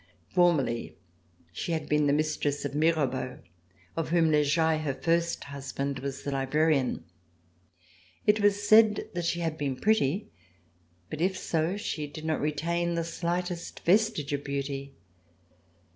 [0.33, 0.95] Formerly
[1.51, 3.37] she had been the mistress of Mirabeau,
[3.95, 7.03] of whom Lejai, her first husband, was the librarian.
[8.25, 10.31] It was said that she had been pretty,
[11.11, 14.95] but If so she did not retain the slightest vestige of beauty.